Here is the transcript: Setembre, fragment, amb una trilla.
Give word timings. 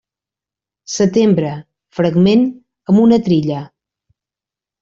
Setembre, 0.93 1.51
fragment, 1.99 2.49
amb 2.95 3.05
una 3.05 3.23
trilla. 3.29 3.63